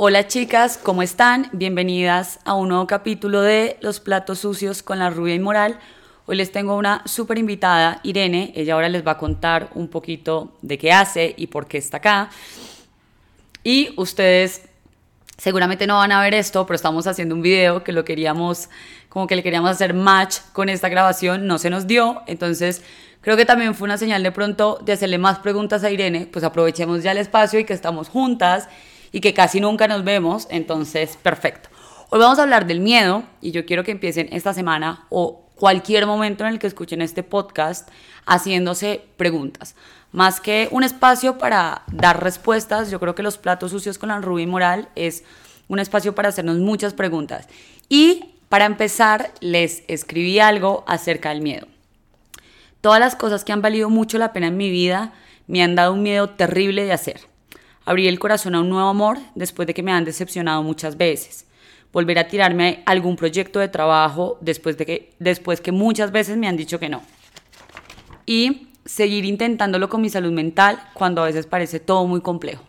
Hola 0.00 0.28
chicas, 0.28 0.78
¿cómo 0.80 1.02
están? 1.02 1.48
Bienvenidas 1.50 2.38
a 2.44 2.54
un 2.54 2.68
nuevo 2.68 2.86
capítulo 2.86 3.40
de 3.40 3.78
Los 3.80 3.98
platos 3.98 4.38
sucios 4.38 4.84
con 4.84 5.00
la 5.00 5.10
rubia 5.10 5.34
inmoral. 5.34 5.80
Hoy 6.26 6.36
les 6.36 6.52
tengo 6.52 6.76
una 6.76 7.02
súper 7.04 7.36
invitada, 7.36 7.98
Irene. 8.04 8.52
Ella 8.54 8.74
ahora 8.74 8.88
les 8.88 9.04
va 9.04 9.12
a 9.12 9.18
contar 9.18 9.70
un 9.74 9.88
poquito 9.88 10.56
de 10.62 10.78
qué 10.78 10.92
hace 10.92 11.34
y 11.36 11.48
por 11.48 11.66
qué 11.66 11.78
está 11.78 11.96
acá. 11.96 12.30
Y 13.64 13.92
ustedes 13.96 14.68
seguramente 15.36 15.88
no 15.88 15.96
van 15.96 16.12
a 16.12 16.22
ver 16.22 16.32
esto, 16.32 16.64
pero 16.64 16.76
estamos 16.76 17.08
haciendo 17.08 17.34
un 17.34 17.42
video 17.42 17.82
que 17.82 17.90
lo 17.90 18.04
queríamos, 18.04 18.70
como 19.08 19.26
que 19.26 19.34
le 19.34 19.42
queríamos 19.42 19.70
hacer 19.72 19.94
match 19.94 20.36
con 20.52 20.68
esta 20.68 20.88
grabación, 20.88 21.48
no 21.48 21.58
se 21.58 21.70
nos 21.70 21.88
dio. 21.88 22.22
Entonces 22.28 22.84
creo 23.20 23.36
que 23.36 23.44
también 23.44 23.74
fue 23.74 23.86
una 23.86 23.98
señal 23.98 24.22
de 24.22 24.30
pronto 24.30 24.78
de 24.80 24.92
hacerle 24.92 25.18
más 25.18 25.40
preguntas 25.40 25.82
a 25.82 25.90
Irene. 25.90 26.28
Pues 26.32 26.44
aprovechemos 26.44 27.02
ya 27.02 27.10
el 27.10 27.18
espacio 27.18 27.58
y 27.58 27.64
que 27.64 27.72
estamos 27.72 28.08
juntas 28.08 28.68
y 29.12 29.20
que 29.20 29.34
casi 29.34 29.60
nunca 29.60 29.88
nos 29.88 30.04
vemos, 30.04 30.46
entonces 30.50 31.16
perfecto. 31.22 31.68
Hoy 32.10 32.20
vamos 32.20 32.38
a 32.38 32.42
hablar 32.42 32.66
del 32.66 32.80
miedo 32.80 33.22
y 33.40 33.50
yo 33.50 33.66
quiero 33.66 33.84
que 33.84 33.90
empiecen 33.90 34.28
esta 34.32 34.54
semana 34.54 35.06
o 35.10 35.44
cualquier 35.54 36.06
momento 36.06 36.44
en 36.44 36.50
el 36.52 36.58
que 36.58 36.66
escuchen 36.66 37.02
este 37.02 37.22
podcast 37.22 37.88
haciéndose 38.26 39.04
preguntas. 39.16 39.74
Más 40.12 40.40
que 40.40 40.68
un 40.70 40.84
espacio 40.84 41.36
para 41.36 41.82
dar 41.92 42.22
respuestas, 42.22 42.90
yo 42.90 42.98
creo 42.98 43.14
que 43.14 43.22
los 43.22 43.36
platos 43.36 43.72
sucios 43.72 43.98
con 43.98 44.08
la 44.08 44.20
Rubí 44.20 44.46
Moral 44.46 44.88
es 44.94 45.24
un 45.68 45.80
espacio 45.80 46.14
para 46.14 46.30
hacernos 46.30 46.58
muchas 46.58 46.94
preguntas. 46.94 47.46
Y 47.90 48.36
para 48.48 48.64
empezar, 48.64 49.32
les 49.40 49.82
escribí 49.88 50.38
algo 50.38 50.84
acerca 50.86 51.28
del 51.28 51.42
miedo. 51.42 51.66
Todas 52.80 53.00
las 53.00 53.16
cosas 53.16 53.44
que 53.44 53.52
han 53.52 53.60
valido 53.60 53.90
mucho 53.90 54.16
la 54.16 54.32
pena 54.32 54.46
en 54.46 54.56
mi 54.56 54.70
vida 54.70 55.12
me 55.46 55.62
han 55.62 55.74
dado 55.74 55.92
un 55.92 56.02
miedo 56.02 56.30
terrible 56.30 56.84
de 56.84 56.92
hacer. 56.92 57.27
Abrí 57.88 58.06
el 58.06 58.18
corazón 58.18 58.54
a 58.54 58.60
un 58.60 58.68
nuevo 58.68 58.86
amor 58.86 59.16
después 59.34 59.66
de 59.66 59.72
que 59.72 59.82
me 59.82 59.92
han 59.92 60.04
decepcionado 60.04 60.62
muchas 60.62 60.98
veces. 60.98 61.46
Volver 61.90 62.18
a 62.18 62.28
tirarme 62.28 62.82
a 62.84 62.90
algún 62.90 63.16
proyecto 63.16 63.60
de 63.60 63.68
trabajo 63.68 64.36
después, 64.42 64.76
de 64.76 64.84
que, 64.84 65.14
después 65.18 65.62
que 65.62 65.72
muchas 65.72 66.12
veces 66.12 66.36
me 66.36 66.46
han 66.46 66.58
dicho 66.58 66.78
que 66.78 66.90
no. 66.90 67.00
Y 68.26 68.68
seguir 68.84 69.24
intentándolo 69.24 69.88
con 69.88 70.02
mi 70.02 70.10
salud 70.10 70.30
mental 70.32 70.78
cuando 70.92 71.22
a 71.22 71.24
veces 71.24 71.46
parece 71.46 71.80
todo 71.80 72.06
muy 72.06 72.20
complejo. 72.20 72.62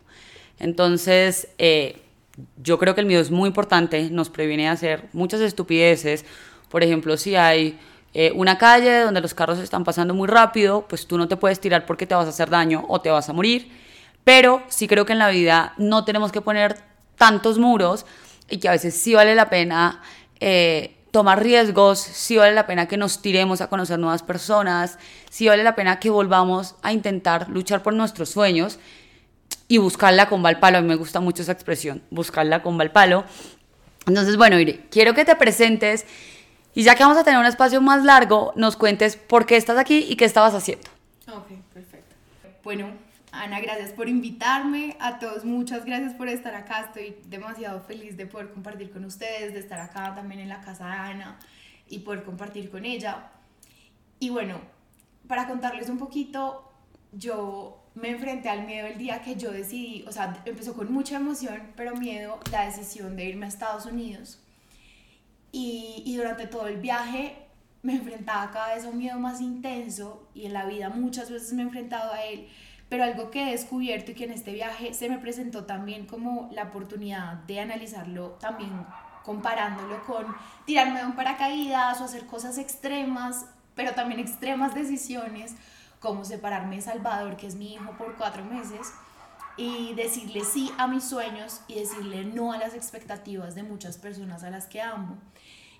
Entonces, 0.57 1.49
eh, 1.57 1.97
yo 2.63 2.79
creo 2.79 2.95
que 2.95 3.01
el 3.01 3.07
miedo 3.07 3.21
es 3.21 3.29
muy 3.29 3.47
importante, 3.47 4.09
nos 4.09 4.29
previene 4.29 4.63
de 4.63 4.69
hacer 4.69 5.09
muchas 5.11 5.41
estupideces. 5.41 6.23
Por 6.69 6.81
ejemplo, 6.81 7.17
si 7.17 7.35
hay 7.35 7.77
eh, 8.13 8.31
una 8.33 8.57
calle 8.57 9.01
donde 9.01 9.19
los 9.19 9.33
carros 9.33 9.59
están 9.59 9.83
pasando 9.83 10.13
muy 10.13 10.29
rápido, 10.29 10.85
pues 10.87 11.05
tú 11.05 11.17
no 11.17 11.27
te 11.27 11.35
puedes 11.35 11.59
tirar 11.59 11.85
porque 11.85 12.07
te 12.07 12.15
vas 12.15 12.27
a 12.27 12.29
hacer 12.29 12.49
daño 12.49 12.85
o 12.87 13.01
te 13.01 13.09
vas 13.09 13.27
a 13.27 13.33
morir 13.33 13.88
pero 14.23 14.63
sí 14.67 14.87
creo 14.87 15.05
que 15.05 15.13
en 15.13 15.19
la 15.19 15.29
vida 15.29 15.73
no 15.77 16.05
tenemos 16.05 16.31
que 16.31 16.41
poner 16.41 16.77
tantos 17.17 17.59
muros 17.59 18.05
y 18.49 18.57
que 18.57 18.67
a 18.67 18.71
veces 18.71 18.95
sí 18.95 19.13
vale 19.13 19.35
la 19.35 19.49
pena 19.49 20.01
eh, 20.39 20.95
tomar 21.11 21.41
riesgos, 21.41 21.99
sí 21.99 22.37
vale 22.37 22.53
la 22.53 22.67
pena 22.67 22.87
que 22.87 22.97
nos 22.97 23.21
tiremos 23.21 23.61
a 23.61 23.67
conocer 23.67 23.99
nuevas 23.99 24.23
personas, 24.23 24.97
sí 25.29 25.47
vale 25.47 25.63
la 25.63 25.75
pena 25.75 25.99
que 25.99 26.09
volvamos 26.09 26.75
a 26.81 26.93
intentar 26.93 27.49
luchar 27.49 27.83
por 27.83 27.93
nuestros 27.93 28.29
sueños 28.29 28.79
y 29.67 29.77
buscarla 29.77 30.29
con 30.29 30.41
palo. 30.43 30.77
A 30.77 30.81
mí 30.81 30.87
me 30.87 30.95
gusta 30.95 31.19
mucho 31.19 31.41
esa 31.41 31.51
expresión, 31.51 32.01
buscarla 32.09 32.61
con 32.61 32.77
palo. 32.89 33.25
Entonces, 34.07 34.37
bueno, 34.37 34.59
Iri, 34.59 34.85
quiero 34.89 35.13
que 35.13 35.25
te 35.25 35.35
presentes 35.35 36.05
y 36.73 36.83
ya 36.83 36.95
que 36.95 37.03
vamos 37.03 37.17
a 37.17 37.23
tener 37.23 37.39
un 37.39 37.45
espacio 37.45 37.81
más 37.81 38.03
largo, 38.03 38.53
nos 38.55 38.75
cuentes 38.75 39.15
por 39.15 39.45
qué 39.45 39.57
estás 39.57 39.77
aquí 39.77 40.05
y 40.07 40.15
qué 40.15 40.25
estabas 40.25 40.53
haciendo. 40.53 40.89
Ok, 41.27 41.47
perfecto. 41.73 42.15
Bueno, 42.63 42.89
Ana, 43.31 43.59
gracias 43.59 43.91
por 43.91 44.09
invitarme. 44.09 44.97
A 44.99 45.19
todos, 45.19 45.45
muchas 45.45 45.85
gracias 45.85 46.13
por 46.13 46.27
estar 46.27 46.55
acá. 46.55 46.81
Estoy 46.81 47.15
demasiado 47.27 47.81
feliz 47.81 48.17
de 48.17 48.25
poder 48.25 48.51
compartir 48.51 48.91
con 48.91 49.05
ustedes, 49.05 49.53
de 49.53 49.59
estar 49.59 49.79
acá 49.79 50.15
también 50.15 50.41
en 50.41 50.49
la 50.49 50.61
casa 50.61 50.87
de 50.87 50.93
Ana 50.93 51.39
y 51.87 51.99
poder 51.99 52.23
compartir 52.23 52.71
con 52.71 52.85
ella. 52.85 53.31
Y 54.19 54.29
bueno, 54.29 54.59
para 55.27 55.47
contarles 55.47 55.89
un 55.89 55.99
poquito, 55.99 56.71
yo 57.11 57.83
me 57.93 58.09
enfrenté 58.09 58.49
al 58.49 58.65
miedo 58.65 58.87
el 58.87 58.97
día 58.97 59.21
que 59.21 59.35
yo 59.35 59.51
decidí, 59.51 60.03
o 60.07 60.11
sea, 60.11 60.41
empezó 60.45 60.73
con 60.73 60.91
mucha 60.91 61.17
emoción, 61.17 61.71
pero 61.75 61.95
miedo 61.95 62.39
la 62.51 62.65
decisión 62.65 63.15
de 63.15 63.25
irme 63.25 63.45
a 63.45 63.49
Estados 63.49 63.85
Unidos. 63.85 64.39
Y, 65.51 66.03
y 66.05 66.17
durante 66.17 66.47
todo 66.47 66.67
el 66.67 66.77
viaje 66.77 67.35
me 67.81 67.93
enfrentaba 67.93 68.51
cada 68.51 68.75
vez 68.75 68.85
a 68.85 68.89
un 68.89 68.97
miedo 68.97 69.19
más 69.19 69.39
intenso 69.39 70.27
y 70.33 70.45
en 70.45 70.53
la 70.53 70.65
vida 70.65 70.89
muchas 70.89 71.31
veces 71.31 71.53
me 71.53 71.61
he 71.61 71.65
enfrentado 71.65 72.11
a 72.11 72.23
él 72.23 72.47
pero 72.89 73.03
algo 73.03 73.29
que 73.29 73.43
he 73.43 73.51
descubierto 73.51 74.11
y 74.11 74.15
que 74.15 74.25
en 74.25 74.31
este 74.31 74.51
viaje 74.51 74.93
se 74.93 75.07
me 75.09 75.19
presentó 75.19 75.65
también 75.65 76.07
como 76.07 76.49
la 76.51 76.63
oportunidad 76.63 77.35
de 77.45 77.59
analizarlo 77.59 78.31
también 78.41 78.85
comparándolo 79.23 80.03
con 80.05 80.25
tirarme 80.65 80.99
de 80.99 81.05
un 81.05 81.15
paracaídas 81.15 82.01
o 82.01 82.05
hacer 82.05 82.25
cosas 82.25 82.57
extremas, 82.57 83.45
pero 83.75 83.93
también 83.93 84.19
extremas 84.19 84.73
decisiones, 84.73 85.55
como 85.99 86.25
separarme 86.25 86.77
de 86.77 86.81
Salvador, 86.81 87.37
que 87.37 87.45
es 87.45 87.55
mi 87.55 87.73
hijo, 87.73 87.91
por 87.97 88.15
cuatro 88.15 88.43
meses, 88.43 88.91
y 89.55 89.93
decirle 89.93 90.43
sí 90.43 90.71
a 90.77 90.87
mis 90.87 91.03
sueños 91.03 91.61
y 91.67 91.75
decirle 91.75 92.23
no 92.23 92.53
a 92.53 92.57
las 92.57 92.73
expectativas 92.73 93.53
de 93.55 93.63
muchas 93.63 93.97
personas 93.97 94.43
a 94.43 94.49
las 94.49 94.65
que 94.67 94.81
amo 94.81 95.17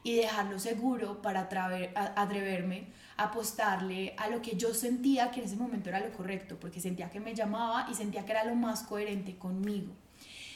y 0.03 0.15
dejarlo 0.15 0.59
seguro 0.59 1.21
para 1.21 1.41
atreverme 2.15 2.87
a 3.17 3.25
apostarle 3.25 4.13
a 4.17 4.29
lo 4.29 4.41
que 4.41 4.55
yo 4.55 4.73
sentía 4.73 5.29
que 5.31 5.41
en 5.41 5.45
ese 5.45 5.57
momento 5.57 5.89
era 5.89 5.99
lo 5.99 6.11
correcto, 6.11 6.57
porque 6.59 6.79
sentía 6.79 7.09
que 7.09 7.19
me 7.19 7.35
llamaba 7.35 7.87
y 7.91 7.95
sentía 7.95 8.25
que 8.25 8.31
era 8.31 8.45
lo 8.45 8.55
más 8.55 8.83
coherente 8.83 9.35
conmigo. 9.35 9.91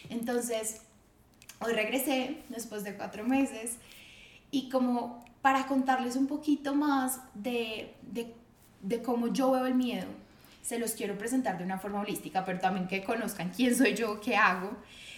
Entonces, 0.09 0.81
hoy 1.59 1.73
regresé 1.73 2.37
después 2.49 2.83
de 2.83 2.95
cuatro 2.95 3.25
meses 3.25 3.77
y 4.49 4.69
como 4.69 5.25
para 5.41 5.67
contarles 5.67 6.15
un 6.15 6.27
poquito 6.27 6.73
más 6.73 7.19
de, 7.33 7.93
de, 8.01 8.33
de 8.81 9.01
cómo 9.01 9.27
yo 9.27 9.51
veo 9.51 9.65
el 9.65 9.75
miedo, 9.75 10.07
se 10.61 10.79
los 10.79 10.93
quiero 10.93 11.17
presentar 11.17 11.57
de 11.57 11.65
una 11.65 11.77
forma 11.77 11.99
holística, 11.99 12.45
pero 12.45 12.59
también 12.59 12.87
que 12.87 13.03
conozcan 13.03 13.49
quién 13.49 13.75
soy 13.75 13.93
yo, 13.93 14.21
qué 14.21 14.37
hago. 14.37 14.71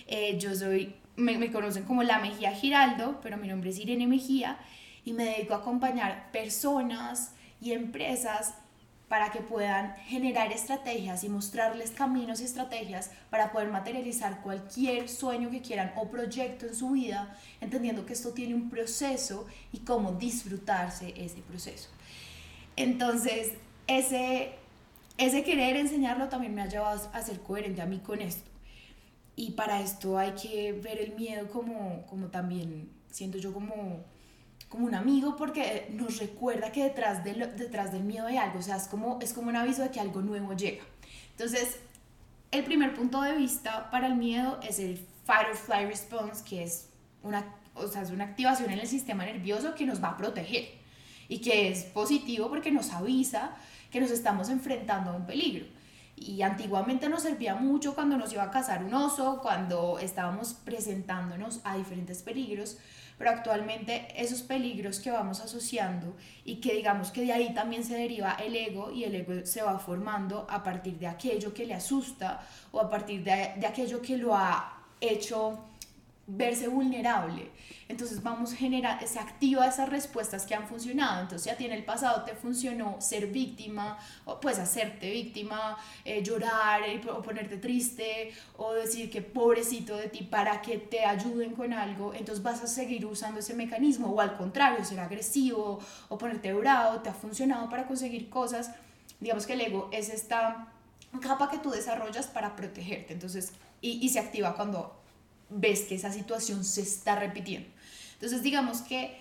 Eh, 0.07 0.37
yo 0.39 0.55
soy 0.55 0.95
me, 1.15 1.51
conocen 1.51 1.83
como 1.83 2.03
la 2.03 2.19
Mejía 2.19 2.51
Giraldo, 2.51 3.19
pero 3.21 3.37
mi 3.37 3.47
nombre 3.47 3.69
es 3.69 3.79
Irene 3.79 4.07
Mejía 4.07 4.57
y 5.03 5.13
me 5.13 5.25
dedico 5.25 5.53
a 5.53 5.57
acompañar 5.57 6.31
personas 6.31 7.31
y 7.61 7.71
empresas 7.71 8.55
para 9.07 9.31
que 9.31 9.39
puedan 9.39 9.95
generar 10.07 10.51
estrategias 10.51 11.23
y 11.23 11.29
mostrarles 11.29 11.91
caminos 11.91 12.41
y 12.41 12.45
estrategias 12.45 13.11
para 13.29 13.51
poder 13.51 13.69
materializar 13.69 14.41
cualquier 14.41 15.07
sueño 15.09 15.51
que 15.51 15.61
quieran 15.61 15.93
o 15.95 16.09
proyecto 16.09 16.65
en 16.65 16.75
su 16.75 16.91
vida, 16.91 17.37
entendiendo 17.61 18.05
que 18.05 18.13
esto 18.13 18.31
tiene 18.31 18.55
un 18.55 18.69
proceso 18.69 19.45
y 19.71 19.79
cómo 19.79 20.13
disfrutarse 20.13 21.13
ese 21.15 21.41
proceso. 21.41 21.89
Entonces, 22.75 23.53
ese, 23.85 24.55
ese 25.17 25.43
querer 25.43 25.77
enseñarlo 25.77 26.27
también 26.27 26.55
me 26.55 26.63
ha 26.63 26.67
llevado 26.67 27.09
a 27.13 27.21
ser 27.21 27.39
coherente 27.41 27.81
a 27.81 27.85
mí 27.85 27.99
con 27.99 28.21
esto. 28.21 28.54
Y 29.35 29.51
para 29.51 29.81
esto 29.81 30.17
hay 30.17 30.31
que 30.31 30.71
ver 30.71 30.99
el 30.99 31.15
miedo 31.15 31.47
como, 31.49 32.05
como 32.07 32.27
también, 32.27 32.89
siento 33.11 33.37
yo 33.37 33.53
como, 33.53 34.03
como 34.69 34.85
un 34.85 34.95
amigo 34.95 35.35
porque 35.35 35.87
nos 35.91 36.19
recuerda 36.19 36.71
que 36.71 36.83
detrás, 36.83 37.23
de 37.23 37.33
detrás 37.33 37.91
del 37.91 38.03
miedo 38.03 38.27
hay 38.27 38.37
algo, 38.37 38.59
o 38.59 38.61
sea, 38.61 38.77
es 38.77 38.87
como, 38.87 39.19
es 39.21 39.33
como 39.33 39.49
un 39.49 39.55
aviso 39.55 39.81
de 39.81 39.91
que 39.91 39.99
algo 39.99 40.21
nuevo 40.21 40.53
llega. 40.53 40.83
Entonces, 41.31 41.79
el 42.51 42.63
primer 42.63 42.93
punto 42.93 43.21
de 43.21 43.35
vista 43.35 43.89
para 43.91 44.07
el 44.07 44.15
miedo 44.15 44.59
es 44.63 44.79
el 44.79 44.97
fight 45.25 45.49
or 45.49 45.55
flight 45.55 45.89
response, 45.89 46.43
que 46.47 46.63
es 46.63 46.87
una, 47.21 47.55
o 47.73 47.87
sea, 47.87 48.03
es 48.03 48.11
una 48.11 48.23
activación 48.23 48.71
en 48.71 48.79
el 48.79 48.87
sistema 48.87 49.25
nervioso 49.25 49.75
que 49.75 49.85
nos 49.85 50.01
va 50.01 50.09
a 50.09 50.17
proteger 50.17 50.69
y 51.27 51.39
que 51.39 51.69
es 51.69 51.83
positivo 51.83 52.49
porque 52.49 52.71
nos 52.71 52.91
avisa 52.91 53.55
que 53.91 53.99
nos 53.99 54.11
estamos 54.11 54.49
enfrentando 54.49 55.11
a 55.11 55.15
un 55.15 55.25
peligro. 55.25 55.65
Y 56.15 56.41
antiguamente 56.41 57.09
nos 57.09 57.23
servía 57.23 57.55
mucho 57.55 57.93
cuando 57.93 58.17
nos 58.17 58.31
iba 58.31 58.43
a 58.43 58.51
cazar 58.51 58.83
un 58.83 58.93
oso, 58.93 59.39
cuando 59.41 59.99
estábamos 59.99 60.53
presentándonos 60.53 61.59
a 61.63 61.75
diferentes 61.75 62.23
peligros, 62.23 62.77
pero 63.17 63.31
actualmente 63.31 64.07
esos 64.15 64.41
peligros 64.41 64.99
que 64.99 65.11
vamos 65.11 65.39
asociando 65.39 66.15
y 66.43 66.57
que 66.57 66.73
digamos 66.73 67.11
que 67.11 67.21
de 67.21 67.33
ahí 67.33 67.53
también 67.53 67.83
se 67.83 67.95
deriva 67.95 68.33
el 68.33 68.55
ego 68.55 68.91
y 68.91 69.03
el 69.03 69.15
ego 69.15 69.45
se 69.45 69.61
va 69.61 69.77
formando 69.79 70.47
a 70.49 70.63
partir 70.63 70.97
de 70.99 71.07
aquello 71.07 71.53
que 71.53 71.65
le 71.65 71.73
asusta 71.73 72.41
o 72.71 72.79
a 72.79 72.89
partir 72.89 73.23
de, 73.23 73.53
de 73.57 73.67
aquello 73.67 74.01
que 74.01 74.17
lo 74.17 74.35
ha 74.35 74.83
hecho 74.99 75.59
verse 76.27 76.67
vulnerable. 76.67 77.51
Entonces 77.87 78.23
vamos 78.23 78.53
a 78.53 78.55
generar, 78.55 79.07
se 79.07 79.19
activa 79.19 79.67
esas 79.67 79.89
respuestas 79.89 80.45
que 80.45 80.55
han 80.55 80.67
funcionado. 80.67 81.21
Entonces 81.21 81.43
si 81.43 81.49
a 81.49 81.57
ti 81.57 81.65
en 81.65 81.71
el 81.71 81.85
pasado 81.85 82.23
te 82.23 82.33
funcionó 82.33 82.99
ser 82.99 83.27
víctima, 83.27 83.97
o 84.25 84.39
pues 84.39 84.57
hacerte 84.57 85.11
víctima, 85.11 85.77
eh, 86.03 86.23
llorar 86.23 86.81
eh, 86.83 86.99
o 87.09 87.21
ponerte 87.21 87.57
triste 87.57 88.33
o 88.57 88.73
decir 88.73 89.11
que 89.11 89.21
pobrecito 89.21 89.95
de 89.95 90.09
ti 90.09 90.23
para 90.23 90.61
que 90.61 90.79
te 90.79 91.05
ayuden 91.05 91.53
con 91.53 91.73
algo, 91.73 92.13
entonces 92.13 92.43
vas 92.43 92.63
a 92.63 92.67
seguir 92.67 93.05
usando 93.05 93.39
ese 93.39 93.53
mecanismo 93.53 94.09
o 94.09 94.19
al 94.19 94.35
contrario, 94.35 94.83
ser 94.83 94.99
agresivo 94.99 95.79
o 96.09 96.17
ponerte 96.17 96.53
bravo, 96.53 97.01
te 97.01 97.09
ha 97.09 97.13
funcionado 97.13 97.69
para 97.69 97.87
conseguir 97.87 98.29
cosas. 98.29 98.71
Digamos 99.19 99.45
que 99.45 99.53
el 99.53 99.61
ego 99.61 99.89
es 99.91 100.09
esta 100.09 100.69
capa 101.21 101.49
que 101.49 101.59
tú 101.59 101.69
desarrollas 101.69 102.27
para 102.27 102.55
protegerte. 102.55 103.13
Entonces, 103.13 103.53
y 103.81 104.09
se 104.09 104.19
activa 104.19 104.55
cuando 104.55 105.04
ves 105.49 105.81
que 105.81 105.95
esa 105.95 106.11
situación 106.11 106.63
se 106.63 106.81
está 106.81 107.15
repitiendo. 107.15 107.67
Entonces 108.13 108.43
digamos 108.43 108.81
que 108.81 109.17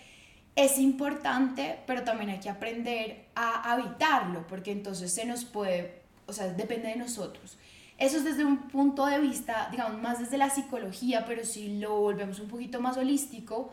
es 0.57 0.79
importante, 0.79 1.81
pero 1.87 2.05
también 2.05 2.31
hay 2.31 2.41
que 2.41 2.51
aprender 2.51 3.25
a 3.35 3.73
habitarlo, 3.73 4.47
porque 4.47 4.71
entonces 4.71 5.13
se 5.13 5.25
nos 5.25 5.45
puede, 5.45 6.03
o 6.27 6.33
sea, 6.33 6.49
depende 6.49 6.89
de 6.89 6.97
nosotros. 6.97 7.59
Eso 7.99 8.19
es 8.19 8.25
desde 8.25 8.45
un 8.45 8.69
punto 8.69 9.07
de 9.07 9.21
vista, 9.21 9.69
digamos, 9.71 10.01
más 10.01 10.19
desde 10.19 10.39
la 10.39 10.51
psicología, 10.51 11.25
pero 11.27 11.45
si 11.45 11.79
lo 11.79 11.97
volvemos 12.01 12.41
un 12.41 12.49
poquito 12.49 12.81
más 12.81 12.97
holístico, 12.97 13.73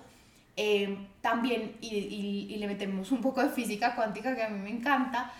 eh, 0.57 1.07
también, 1.21 1.75
y, 1.81 1.95
y, 1.95 2.55
le 2.57 2.67
metemos 2.67 3.11
un 3.11 3.21
poco 3.21 3.41
de 3.41 3.49
física 3.49 3.95
cuántica 3.95 4.35
que 4.35 4.43
a 4.43 4.49
mí 4.49 4.59
me 4.59 4.69
encanta, 4.69 5.31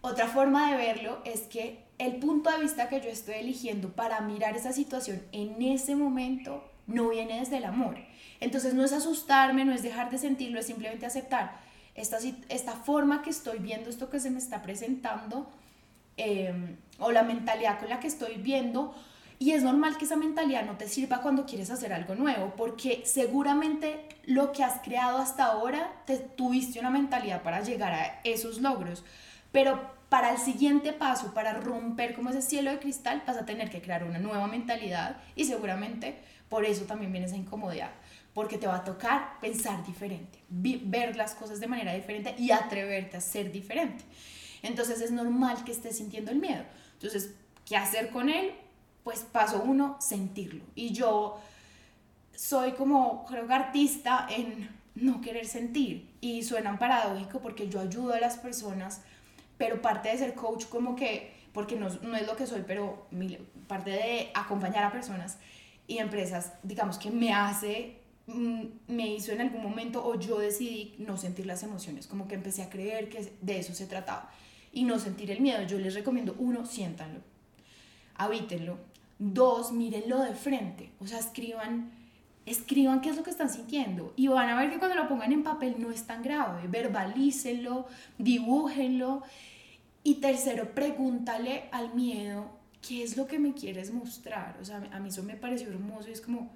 otra 0.00 0.28
forma 0.28 0.70
de 0.70 0.76
verlo 0.76 1.20
es 1.24 1.42
que 1.42 1.84
el 1.98 2.16
punto 2.16 2.50
de 2.50 2.60
vista 2.60 2.88
que 2.88 3.00
yo 3.00 3.08
estoy 3.08 3.36
eligiendo 3.36 3.90
para 3.90 4.20
mirar 4.20 4.56
esa 4.56 4.72
situación 4.72 5.22
en 5.32 5.60
ese 5.62 5.96
momento 5.96 6.62
no 6.86 7.08
viene 7.08 7.40
desde 7.40 7.56
el 7.56 7.64
amor. 7.64 7.96
Entonces 8.40 8.74
no 8.74 8.84
es 8.84 8.92
asustarme, 8.92 9.64
no 9.64 9.72
es 9.72 9.82
dejar 9.82 10.10
de 10.10 10.18
sentirlo, 10.18 10.60
es 10.60 10.66
simplemente 10.66 11.06
aceptar 11.06 11.58
esta, 11.96 12.18
esta 12.48 12.72
forma 12.72 13.22
que 13.22 13.30
estoy 13.30 13.58
viendo, 13.58 13.90
esto 13.90 14.10
que 14.10 14.20
se 14.20 14.30
me 14.30 14.38
está 14.38 14.62
presentando, 14.62 15.50
em, 16.16 16.76
o 16.98 17.10
la 17.10 17.22
mentalidad 17.22 17.78
con 17.78 17.88
la 17.88 18.00
que 18.00 18.06
estoy 18.06 18.36
viendo. 18.36 18.94
Y 19.38 19.52
es 19.52 19.62
normal 19.62 19.98
que 19.98 20.06
esa 20.06 20.16
mentalidad 20.16 20.64
no 20.64 20.76
te 20.76 20.88
sirva 20.88 21.20
cuando 21.20 21.44
quieres 21.44 21.70
hacer 21.70 21.92
algo 21.92 22.14
nuevo, 22.14 22.54
porque 22.56 23.02
seguramente 23.04 24.06
lo 24.24 24.52
que 24.52 24.64
has 24.64 24.80
creado 24.80 25.18
hasta 25.18 25.44
ahora, 25.44 25.92
te, 26.06 26.16
tuviste 26.18 26.80
una 26.80 26.90
mentalidad 26.90 27.42
para 27.42 27.60
llegar 27.60 27.92
a 27.92 28.20
esos 28.24 28.60
logros. 28.60 29.04
Pero 29.52 29.94
para 30.08 30.32
el 30.32 30.38
siguiente 30.38 30.92
paso, 30.92 31.34
para 31.34 31.54
romper 31.54 32.14
como 32.14 32.30
ese 32.30 32.42
cielo 32.42 32.70
de 32.70 32.78
cristal, 32.78 33.22
vas 33.26 33.36
a 33.36 33.46
tener 33.46 33.70
que 33.70 33.82
crear 33.82 34.04
una 34.04 34.18
nueva 34.18 34.46
mentalidad 34.46 35.16
y 35.34 35.44
seguramente 35.44 36.18
por 36.48 36.64
eso 36.64 36.84
también 36.84 37.10
viene 37.12 37.26
esa 37.26 37.36
incomodidad 37.36 37.90
porque 38.36 38.58
te 38.58 38.66
va 38.66 38.76
a 38.76 38.84
tocar 38.84 39.40
pensar 39.40 39.82
diferente, 39.86 40.38
ver 40.50 41.16
las 41.16 41.34
cosas 41.34 41.58
de 41.58 41.68
manera 41.68 41.94
diferente 41.94 42.34
y 42.36 42.50
atreverte 42.50 43.16
a 43.16 43.20
ser 43.22 43.50
diferente. 43.50 44.04
Entonces 44.62 45.00
es 45.00 45.10
normal 45.10 45.64
que 45.64 45.72
estés 45.72 45.96
sintiendo 45.96 46.30
el 46.30 46.38
miedo. 46.38 46.62
Entonces, 46.92 47.32
¿qué 47.64 47.78
hacer 47.78 48.10
con 48.10 48.28
él? 48.28 48.52
Pues 49.04 49.20
paso 49.20 49.62
uno, 49.64 49.96
sentirlo. 50.00 50.62
Y 50.74 50.92
yo 50.92 51.40
soy 52.34 52.72
como, 52.72 53.24
creo 53.24 53.46
que 53.46 53.54
artista 53.54 54.26
en 54.28 54.68
no 54.94 55.22
querer 55.22 55.46
sentir. 55.46 56.10
Y 56.20 56.42
suenan 56.42 56.78
paradójico 56.78 57.40
porque 57.40 57.70
yo 57.70 57.80
ayudo 57.80 58.12
a 58.12 58.20
las 58.20 58.36
personas, 58.36 59.00
pero 59.58 59.80
parte 59.82 60.08
de 60.08 60.18
ser 60.18 60.34
coach 60.34 60.66
como 60.66 60.96
que, 60.96 61.32
porque 61.52 61.76
no, 61.76 61.88
no 61.88 62.16
es 62.16 62.26
lo 62.26 62.36
que 62.36 62.46
soy, 62.46 62.64
pero 62.66 63.06
parte 63.66 63.90
de 63.90 64.30
acompañar 64.34 64.84
a 64.84 64.92
personas 64.92 65.38
y 65.86 65.98
empresas, 65.98 66.52
digamos 66.62 66.98
que 66.98 67.10
me 67.10 67.32
hace 67.32 68.00
Mm, 68.26 68.64
me 68.88 69.06
hizo 69.14 69.30
en 69.30 69.40
algún 69.40 69.62
momento 69.62 70.04
o 70.04 70.18
yo 70.18 70.38
decidí 70.38 70.96
no 70.98 71.16
sentir 71.16 71.46
las 71.46 71.62
emociones, 71.62 72.08
como 72.08 72.26
que 72.26 72.34
empecé 72.34 72.62
a 72.62 72.70
creer 72.70 73.08
que 73.08 73.32
de 73.40 73.58
eso 73.58 73.72
se 73.72 73.86
trataba 73.86 74.32
y 74.72 74.82
no 74.82 74.98
sentir 74.98 75.30
el 75.30 75.40
miedo. 75.40 75.62
Yo 75.62 75.78
les 75.78 75.94
recomiendo, 75.94 76.34
uno, 76.38 76.66
siéntanlo, 76.66 77.20
habítenlo. 78.14 78.78
Dos, 79.18 79.72
mírenlo 79.72 80.20
de 80.20 80.34
frente, 80.34 80.90
o 81.00 81.06
sea, 81.06 81.18
escriban, 81.20 81.90
escriban 82.46 83.00
qué 83.00 83.10
es 83.10 83.16
lo 83.16 83.24
que 83.24 83.30
están 83.30 83.50
sintiendo 83.50 84.14
y 84.16 84.28
van 84.28 84.48
a 84.48 84.56
ver 84.56 84.70
que 84.70 84.78
cuando 84.78 84.96
lo 84.96 85.08
pongan 85.08 85.32
en 85.32 85.42
papel 85.42 85.76
no 85.78 85.90
es 85.90 86.06
tan 86.06 86.22
grave, 86.22 86.68
verbalícenlo, 86.68 87.86
dibújenlo. 88.18 89.22
Y 90.04 90.14
tercero, 90.14 90.72
pregúntale 90.72 91.64
al 91.72 91.92
miedo, 91.94 92.48
¿qué 92.86 93.02
es 93.02 93.16
lo 93.16 93.26
que 93.26 93.40
me 93.40 93.52
quieres 93.52 93.92
mostrar? 93.92 94.56
O 94.62 94.64
sea, 94.64 94.88
a 94.92 95.00
mí 95.00 95.08
eso 95.08 95.24
me 95.24 95.34
pareció 95.34 95.68
hermoso 95.68 96.08
y 96.08 96.12
es 96.12 96.20
como, 96.20 96.48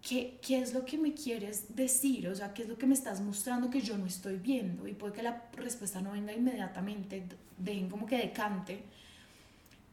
¿qué, 0.00 0.38
¿qué 0.40 0.58
es 0.58 0.72
lo 0.72 0.86
que 0.86 0.96
me 0.96 1.12
quieres 1.12 1.76
decir? 1.76 2.26
O 2.28 2.34
sea, 2.34 2.54
¿qué 2.54 2.62
es 2.62 2.68
lo 2.68 2.78
que 2.78 2.86
me 2.86 2.94
estás 2.94 3.20
mostrando 3.20 3.68
que 3.68 3.82
yo 3.82 3.98
no 3.98 4.06
estoy 4.06 4.36
viendo? 4.36 4.88
Y 4.88 4.94
puede 4.94 5.12
que 5.12 5.22
la 5.22 5.42
respuesta 5.56 6.00
no 6.00 6.12
venga 6.12 6.32
inmediatamente, 6.32 7.24
dejen 7.58 7.90
como 7.90 8.06
que 8.06 8.16
decante 8.16 8.82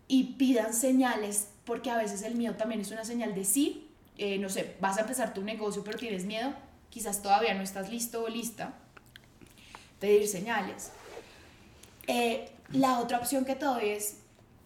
y 0.08 0.36
pidan 0.36 0.74
señales, 0.74 1.50
porque 1.66 1.90
a 1.90 1.98
veces 1.98 2.22
el 2.24 2.36
miedo 2.36 2.56
también 2.56 2.82
es 2.82 2.92
una 2.92 3.06
señal 3.06 3.36
de 3.36 3.46
sí. 3.46 3.88
Eh, 4.24 4.38
no 4.38 4.50
sé, 4.50 4.76
vas 4.80 5.00
a 5.00 5.02
empezar 5.02 5.34
tu 5.34 5.42
negocio 5.42 5.84
pero 5.84 5.98
tienes 5.98 6.26
miedo, 6.26 6.54
quizás 6.92 7.24
todavía 7.24 7.56
no 7.56 7.64
estás 7.64 7.90
listo 7.90 8.24
o 8.24 8.30
lista. 8.30 8.74
Pedir 10.00 10.28
señales. 10.28 10.92
Eh, 12.06 12.52
la 12.72 13.00
otra 13.00 13.18
opción 13.18 13.46
que 13.46 13.56
te 13.56 13.66
doy 13.66 13.90
es, 13.90 14.18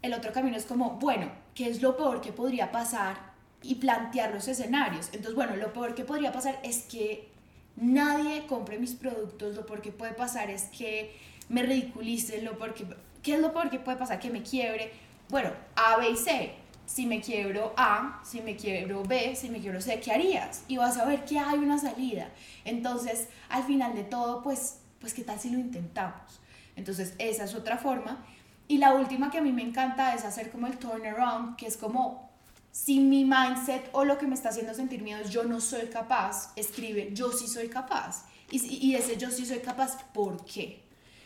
el 0.01 0.13
otro 0.13 0.33
camino 0.33 0.57
es 0.57 0.65
como, 0.65 0.97
bueno, 0.99 1.31
¿qué 1.53 1.69
es 1.69 1.81
lo 1.81 1.95
peor 1.95 2.19
que 2.19 2.33
podría 2.33 2.73
pasar 2.73 3.33
y 3.65 3.75
plantear 3.75 4.33
los 4.33 4.47
escenarios. 4.47 5.07
Entonces, 5.07 5.35
bueno, 5.35 5.55
lo 5.55 5.73
peor 5.73 5.95
que 5.95 6.05
podría 6.05 6.31
pasar 6.31 6.59
es 6.63 6.83
que 6.83 7.27
nadie 7.75 8.45
compre 8.45 8.77
mis 8.77 8.93
productos, 8.93 9.55
lo 9.55 9.65
peor 9.65 9.81
que 9.81 9.91
puede 9.91 10.13
pasar 10.13 10.49
es 10.49 10.63
que 10.63 11.15
me 11.49 11.63
ridiculicen, 11.63 12.45
lo 12.45 12.57
que, 12.57 12.85
¿qué 13.23 13.35
es 13.35 13.39
lo 13.39 13.53
peor 13.53 13.69
que 13.69 13.79
puede 13.79 13.97
pasar? 13.97 14.19
Que 14.19 14.29
me 14.29 14.43
quiebre. 14.43 14.91
Bueno, 15.29 15.49
A, 15.75 15.97
B 15.97 16.09
y 16.11 16.15
C. 16.15 16.53
Si 16.85 17.05
me 17.05 17.21
quiebro 17.21 17.73
A, 17.77 18.21
si 18.23 18.41
me 18.41 18.55
quiebro 18.55 19.03
B, 19.03 19.35
si 19.35 19.49
me 19.49 19.59
quiebro 19.59 19.81
C, 19.81 19.99
¿qué 19.99 20.11
harías? 20.11 20.63
Y 20.67 20.77
vas 20.77 20.97
a 20.97 21.05
ver 21.05 21.25
que 21.25 21.39
hay 21.39 21.57
una 21.57 21.77
salida. 21.77 22.29
Entonces, 22.63 23.27
al 23.49 23.63
final 23.63 23.95
de 23.95 24.03
todo, 24.03 24.43
pues, 24.43 24.79
pues 24.99 25.13
¿qué 25.13 25.23
tal 25.23 25.39
si 25.39 25.49
lo 25.49 25.59
intentamos? 25.59 26.39
Entonces, 26.75 27.15
esa 27.17 27.45
es 27.45 27.55
otra 27.55 27.77
forma. 27.77 28.23
Y 28.67 28.77
la 28.77 28.93
última 28.93 29.31
que 29.31 29.39
a 29.39 29.41
mí 29.41 29.51
me 29.51 29.61
encanta 29.61 30.13
es 30.13 30.25
hacer 30.25 30.51
como 30.51 30.67
el 30.67 30.77
turnaround, 30.77 31.55
que 31.55 31.67
es 31.67 31.77
como 31.77 32.29
si 32.71 32.99
mi 32.99 33.23
mindset 33.23 33.89
o 33.93 34.03
lo 34.03 34.17
que 34.17 34.27
me 34.27 34.35
está 34.35 34.49
haciendo 34.49 34.73
sentir 34.73 35.01
miedo 35.01 35.21
es 35.21 35.29
yo 35.29 35.43
no 35.45 35.61
soy 35.61 35.87
capaz, 35.87 36.51
escribe 36.55 37.11
yo 37.13 37.31
sí 37.31 37.47
soy 37.47 37.69
capaz. 37.69 38.25
Y, 38.51 38.59
y 38.87 38.95
ese 38.95 39.17
yo 39.17 39.31
sí 39.31 39.45
soy 39.45 39.59
capaz, 39.59 40.03
¿por 40.13 40.43
qué? 40.45 40.84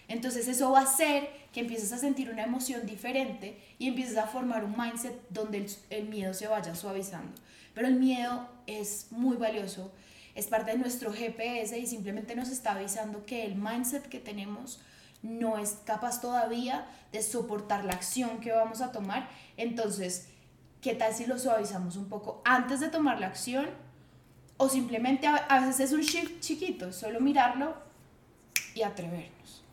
Entonces 0.09 0.47
eso 0.47 0.71
va 0.71 0.79
a 0.79 0.83
hacer 0.83 1.29
que 1.53 1.61
empieces 1.61 1.93
a 1.93 1.99
sentir 1.99 2.31
una 2.31 2.43
emoción 2.43 2.85
diferente 2.85 3.57
y 3.77 3.87
empieces 3.87 4.17
a 4.17 4.25
formar 4.25 4.65
un 4.65 4.75
mindset 4.75 5.15
donde 5.29 5.67
el, 5.91 6.09
miedo 6.09 6.33
se 6.33 6.47
vaya 6.47 6.75
suavizando. 6.75 7.39
Pero 7.75 7.87
el 7.87 7.95
miedo 7.95 8.49
es 8.65 9.07
muy 9.11 9.37
valioso, 9.37 9.91
es 10.33 10.47
parte 10.47 10.71
de 10.71 10.79
nuestro 10.79 11.13
GPS 11.13 11.77
y 11.77 11.85
simplemente 11.85 12.35
nos 12.35 12.49
está 12.49 12.71
avisando 12.71 13.23
que 13.25 13.45
el 13.45 13.55
mindset 13.55 14.09
que 14.09 14.19
tenemos 14.19 14.81
no 15.21 15.59
es 15.59 15.77
capaz 15.85 16.21
todavía 16.21 16.87
de 17.11 17.21
soportar 17.21 17.85
la 17.85 17.93
acción 17.93 18.39
que 18.39 18.51
vamos 18.51 18.81
a 18.81 18.91
tomar. 18.91 19.29
Entonces, 19.57 20.27
¿qué 20.81 20.95
tal 20.95 21.13
si 21.13 21.27
lo 21.27 21.37
suavizamos 21.37 21.97
un 21.97 22.09
poco 22.09 22.41
antes 22.45 22.79
de 22.79 22.89
tomar 22.89 23.19
la 23.19 23.27
acción? 23.27 23.67
O 24.57 24.69
simplemente 24.69 25.27
a, 25.27 25.59
veces 25.59 25.79
es 25.79 25.91
un 25.91 26.01
shift 26.01 26.39
chiquito, 26.39 26.91
solo 26.91 27.21
mirarlo 27.21 27.75
y 28.73 28.81
atrevernos. 28.81 29.63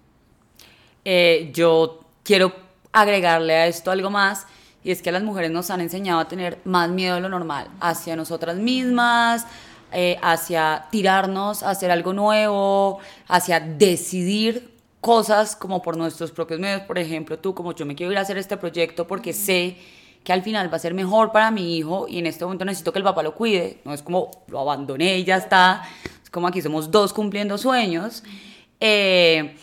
Eh, 1.08 1.52
yo 1.54 2.00
quiero 2.24 2.52
agregarle 2.90 3.54
a 3.54 3.68
esto 3.68 3.92
algo 3.92 4.10
más 4.10 4.44
y 4.82 4.90
es 4.90 5.02
que 5.02 5.12
las 5.12 5.22
mujeres 5.22 5.52
nos 5.52 5.70
han 5.70 5.80
enseñado 5.80 6.18
a 6.18 6.26
tener 6.26 6.58
más 6.64 6.90
miedo 6.90 7.14
de 7.14 7.20
lo 7.20 7.28
normal 7.28 7.68
hacia 7.78 8.16
nosotras 8.16 8.56
mismas, 8.56 9.46
eh, 9.92 10.18
hacia 10.20 10.86
tirarnos, 10.90 11.62
a 11.62 11.70
hacer 11.70 11.92
algo 11.92 12.12
nuevo, 12.12 12.98
hacia 13.28 13.60
decidir 13.60 14.74
cosas 15.00 15.54
como 15.54 15.80
por 15.80 15.96
nuestros 15.96 16.32
propios 16.32 16.58
medios. 16.58 16.80
Por 16.80 16.98
ejemplo, 16.98 17.38
tú 17.38 17.54
como 17.54 17.72
yo 17.72 17.86
me 17.86 17.94
quiero 17.94 18.10
ir 18.10 18.18
a 18.18 18.22
hacer 18.22 18.36
este 18.36 18.56
proyecto 18.56 19.06
porque 19.06 19.32
sé 19.32 19.76
que 20.24 20.32
al 20.32 20.42
final 20.42 20.72
va 20.72 20.76
a 20.78 20.80
ser 20.80 20.92
mejor 20.92 21.30
para 21.30 21.52
mi 21.52 21.76
hijo 21.76 22.08
y 22.08 22.18
en 22.18 22.26
este 22.26 22.44
momento 22.44 22.64
necesito 22.64 22.92
que 22.92 22.98
el 22.98 23.04
papá 23.04 23.22
lo 23.22 23.32
cuide. 23.32 23.78
No 23.84 23.92
es 23.92 24.02
como 24.02 24.32
lo 24.48 24.58
abandoné 24.58 25.18
y 25.18 25.24
ya 25.24 25.36
está. 25.36 25.84
Es 26.20 26.30
como 26.30 26.48
aquí 26.48 26.60
somos 26.60 26.90
dos 26.90 27.12
cumpliendo 27.12 27.58
sueños. 27.58 28.24
Eh, 28.80 29.54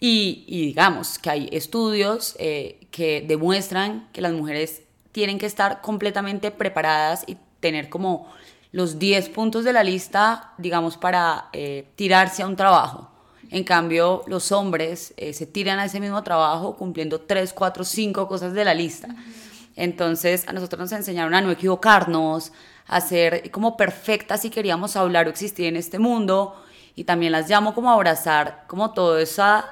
y, 0.00 0.44
digamos 0.48 1.18
que 1.18 1.30
hay 1.30 1.48
estudios 1.52 2.36
eh, 2.38 2.86
que 2.90 3.24
demuestran 3.26 4.08
que 4.12 4.20
las 4.20 4.32
mujeres 4.32 4.82
tienen 5.12 5.38
que 5.38 5.46
estar 5.46 5.80
completamente 5.80 6.50
preparadas 6.50 7.24
y 7.26 7.36
tener 7.60 7.88
como 7.88 8.28
los 8.72 8.98
10 8.98 9.28
puntos 9.30 9.64
de 9.64 9.72
la 9.72 9.84
lista, 9.84 10.52
digamos, 10.58 10.96
para 10.96 11.48
eh, 11.52 11.86
tirarse 11.96 12.42
a 12.42 12.46
un 12.46 12.56
trabajo. 12.56 13.10
En 13.50 13.62
cambio, 13.62 14.24
los 14.26 14.50
hombres 14.52 15.14
se 15.16 15.46
tiran 15.46 15.78
a 15.78 15.84
ese 15.84 16.00
mismo 16.00 16.22
trabajo 16.24 16.74
cumpliendo 16.76 17.20
3, 17.20 17.52
4, 17.52 17.84
5 17.84 18.26
cosas 18.26 18.52
de 18.52 18.64
la 18.64 18.74
lista. 18.74 19.14
Entonces 19.76 20.46
a 20.48 20.52
nosotros 20.52 20.80
nos 20.80 20.92
enseñaron 20.92 21.34
a 21.34 21.40
no 21.40 21.50
equivocarnos, 21.50 22.52
a 22.86 23.00
ser 23.00 23.50
como 23.50 23.76
perfectas 23.76 24.42
si 24.42 24.50
queríamos 24.50 24.96
hablar 24.96 25.26
o 25.26 25.30
existir 25.30 25.66
en 25.66 25.76
este 25.76 25.98
mundo 25.98 26.54
y 26.94 27.04
también 27.04 27.32
las 27.32 27.48
llamo 27.48 27.74
como 27.74 27.90
a 27.90 27.94
abrazar 27.94 28.64
como 28.68 28.92
todo 28.92 29.18
eso, 29.18 29.64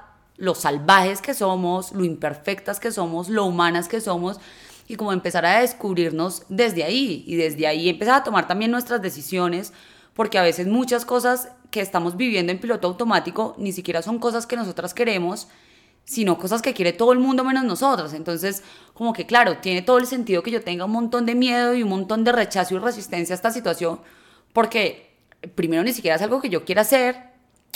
lo 0.43 0.57
salvajes 0.57 1.23
que 1.23 1.35
somos, 1.35 1.93
lo 1.93 2.05
imperfectas 2.05 2.81
que 2.81 2.91
somos, 2.91 3.29
lo 3.29 3.45
humanas 3.45 3.87
que 3.87 4.01
somos 4.01 4.41
y 4.89 4.97
como 4.97 5.13
empezar 5.13 5.47
a 5.47 5.61
descubrirnos 5.61 6.43
desde 6.49 6.83
ahí 6.83 7.23
y 7.29 7.37
desde 7.37 7.69
ahí 7.69 7.89
empezar 7.89 8.17
a 8.17 8.25
tomar 8.25 8.49
también 8.49 8.73
nuestras 8.73 9.01
decisiones 9.01 9.73
porque 10.15 10.39
a 10.39 10.43
veces 10.43 10.67
muchas 10.67 11.05
cosas 11.05 11.51
que 11.71 11.81
estamos 11.81 12.17
viviendo 12.17 12.51
en 12.51 12.59
piloto 12.59 12.89
automático 12.89 13.55
ni 13.57 13.71
siquiera 13.71 14.03
son 14.03 14.19
cosas 14.19 14.49
que 14.49 14.57
nosotras 14.57 14.95
queremos, 14.95 15.47
sino 16.05 16.39
cosas 16.39 16.61
que 16.61 16.75
quiere 16.75 16.93
todo 16.93 17.13
el 17.13 17.21
mundo 17.21 17.45
menos 17.45 17.63
nosotros. 17.63 18.13
Entonces, 18.13 18.65
como 18.95 19.13
que 19.13 19.27
claro, 19.27 19.59
tiene 19.59 19.81
todo 19.81 19.99
el 19.99 20.09
sentido 20.09 20.43
que 20.43 20.51
yo 20.51 20.61
tenga 20.65 20.87
un 20.87 20.91
montón 20.91 21.25
de 21.25 21.37
miedo 21.37 21.73
y 21.73 21.85
un 21.85 21.89
montón 21.89 22.25
de 22.25 22.33
rechazo 22.33 22.75
y 22.75 22.79
resistencia 22.79 23.33
a 23.33 23.37
esta 23.37 23.53
situación, 23.53 24.01
porque 24.53 25.15
primero 25.55 25.85
ni 25.85 25.93
siquiera 25.93 26.17
es 26.17 26.23
algo 26.23 26.41
que 26.41 26.49
yo 26.49 26.65
quiera 26.65 26.83
hacer, 26.83 27.31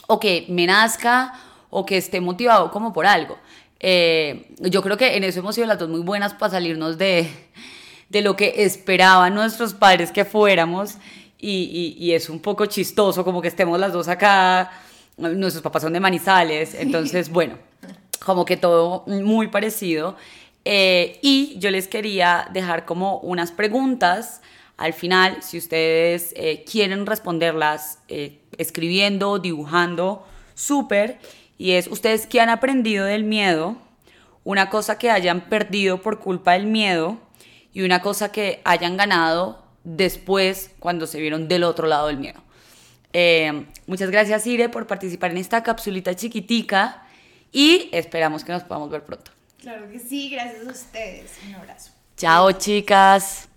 o 0.09 0.19
que 0.19 0.47
me 0.49 0.67
nazca, 0.67 1.33
o 1.71 1.87
que 1.87 1.97
esté 1.97 2.21
motivado 2.21 2.71
como 2.71 2.93
por 2.93 3.07
algo. 3.07 3.39
Eh, 3.81 4.49
yo 4.61 4.83
creo 4.83 4.97
que 4.97 5.17
en 5.17 5.25
eso 5.25 5.41
hemos 5.41 5.55
sido 5.55 5.67
las 5.67 5.79
dos 5.79 5.89
muy 5.89 6.01
buenas 6.01 6.35
para 6.35 6.53
salirnos 6.53 6.99
de, 6.99 7.29
de 8.09 8.23
lo 8.23 8.37
que 8.37 8.65
esperaban 8.65 9.35
nuestros 9.35 9.75
padres 9.75 10.11
que 10.13 10.25
fuéramos. 10.25 10.95
Y, 11.39 11.95
y, 11.99 12.05
y, 12.05 12.13
es 12.15 12.31
un 12.31 12.41
poco 12.41 12.65
chistoso 12.65 13.23
como 13.23 13.43
que 13.43 13.49
estemos 13.49 13.79
las 13.79 13.93
dos 13.93 14.09
acá. 14.09 14.71
Nuestros 15.19 15.63
papás 15.63 15.83
son 15.83 15.93
de 15.93 16.01
Manizales, 16.01 16.75
entonces, 16.75 17.29
bueno, 17.31 17.59
como 18.25 18.45
que 18.45 18.57
todo 18.57 19.05
muy 19.07 19.49
parecido. 19.49 20.17
Eh, 20.65 21.19
y 21.23 21.59
yo 21.59 21.71
les 21.71 21.89
quería 21.89 22.49
dejar 22.53 22.85
como 22.87 23.19
unas 23.19 23.53
preguntas 23.53 24.41
al 24.77 24.93
final, 24.93 25.43
si 25.43 25.57
ustedes 25.59 26.35
eh, 26.37 26.65
quieren 26.71 27.07
responderlas 27.07 28.01
eh, 28.09 28.41
escribiendo, 28.59 29.39
dibujando, 29.39 30.27
súper. 30.55 31.19
Y 31.59 31.73
es, 31.73 31.87
¿ustedes 31.89 32.27
qué 32.27 32.41
han 32.41 32.49
aprendido 32.49 33.05
del 33.05 33.25
miedo? 33.25 33.77
Una 34.45 34.71
cosa 34.71 34.99
que 34.99 35.11
hayan 35.11 35.49
perdido 35.49 36.03
por 36.03 36.21
culpa 36.21 36.53
del 36.53 36.67
miedo 36.67 37.19
y 37.73 37.83
una 37.83 38.01
cosa 38.01 38.31
que 38.31 38.61
hayan 38.65 38.97
ganado 38.97 39.65
después 39.85 40.71
cuando 40.79 41.07
se 41.07 41.21
vieron 41.21 41.49
del 41.49 41.65
otro 41.65 41.87
lado 41.87 42.09
del 42.09 42.19
miedo. 42.19 42.41
muchas 43.87 44.11
gracias, 44.11 44.47
Ire, 44.47 44.69
por 44.69 44.87
participar 44.87 45.31
en 45.31 45.39
esta 45.39 45.63
capsulita 45.63 46.15
chiquitica 46.15 47.07
y 47.53 47.89
esperamos 47.93 48.45
que 48.45 48.53
nos 48.53 48.65
podamos 48.65 48.91
ver 48.91 49.05
pronto. 49.05 49.31
Claro 49.59 49.91
que 49.91 49.99
sí, 49.99 50.31
gracias 50.31 50.67
a 50.67 50.71
ustedes. 50.71 51.33
Un 51.49 51.55
abrazo. 51.55 51.91
Chao, 52.17 52.53
chicas. 52.53 53.49